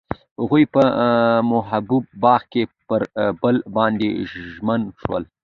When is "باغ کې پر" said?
2.23-3.01